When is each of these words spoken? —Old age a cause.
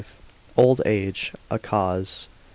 —Old 0.57 0.81
age 0.83 1.31
a 1.51 1.59
cause. 1.59 2.27